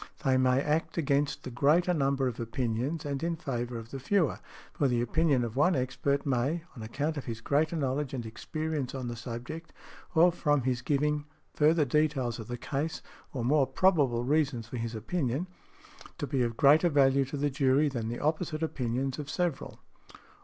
They 0.23 0.35
may 0.35 0.59
act 0.59 0.97
against 0.97 1.43
the 1.43 1.51
greater 1.51 1.93
number 1.93 2.27
of 2.27 2.39
opinions 2.39 3.05
and 3.05 3.21
in 3.21 3.35
favour 3.35 3.77
of 3.77 3.91
the 3.91 3.99
fewer; 3.99 4.39
for 4.73 4.87
the 4.87 4.99
opinion 4.99 5.43
of 5.43 5.55
one 5.55 5.75
expert 5.75 6.25
may, 6.25 6.63
on 6.75 6.81
account 6.81 7.17
of 7.17 7.25
his 7.25 7.39
greater 7.39 7.75
knowledge 7.75 8.11
and 8.11 8.25
experience 8.25 8.95
on 8.95 9.09
the 9.09 9.15
subject, 9.15 9.71
or 10.15 10.31
from 10.31 10.63
his 10.63 10.81
giving 10.81 11.25
further 11.53 11.85
details 11.85 12.39
of 12.39 12.47
the 12.47 12.57
case, 12.57 13.03
or 13.31 13.45
more 13.45 13.67
probable 13.67 14.23
reasons 14.23 14.65
for 14.67 14.77
his 14.77 14.95
opinions, 14.95 15.45
be 16.29 16.41
of 16.41 16.57
greater 16.57 16.89
value 16.89 17.23
to 17.25 17.37
the 17.37 17.51
jury 17.51 17.87
than 17.87 18.07
the 18.07 18.19
opposite 18.19 18.63
opinions 18.63 19.19
of 19.19 19.29
several. 19.29 19.77